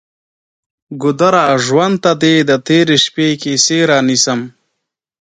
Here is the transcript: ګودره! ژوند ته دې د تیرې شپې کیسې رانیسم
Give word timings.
ګودره! 1.01 1.45
ژوند 1.65 1.95
ته 2.03 2.11
دې 2.21 2.35
د 2.49 2.51
تیرې 2.67 2.97
شپې 3.05 3.27
کیسې 3.41 3.79
رانیسم 3.89 4.39